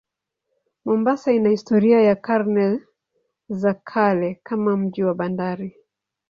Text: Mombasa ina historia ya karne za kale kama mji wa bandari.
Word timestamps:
Mombasa 0.85 1.31
ina 1.33 1.49
historia 1.49 2.01
ya 2.01 2.15
karne 2.15 2.79
za 3.49 3.73
kale 3.73 4.39
kama 4.43 4.77
mji 4.77 5.03
wa 5.03 5.13
bandari. 5.15 5.75